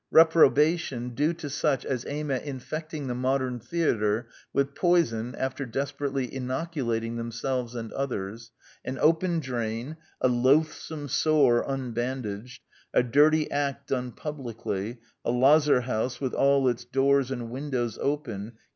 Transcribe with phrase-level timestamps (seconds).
[0.11, 6.25] Reprobation due to such as aim at infecting the modern theatre with poison after desperately
[6.25, 8.49] in oculating themselves and others...•
[8.83, 12.63] An open drain; a loathsome sore unbandaged;
[12.95, 18.53] a dirty act done publicly; a lazar house with all its doors and windows open.